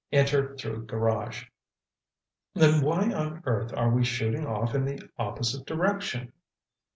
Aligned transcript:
Enter 0.11 0.57
through 0.57 0.87
garage.'" 0.87 1.45
"Then 2.55 2.81
why 2.81 3.13
on 3.13 3.43
earth 3.45 3.71
are 3.75 3.91
we 3.91 4.03
shooting 4.03 4.47
off 4.47 4.73
in 4.73 4.83
the 4.83 4.99
opposite 5.19 5.67
direction?" 5.67 6.33